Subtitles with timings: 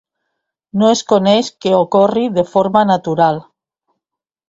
[0.83, 3.43] No es coneix que ocorri de forma natural.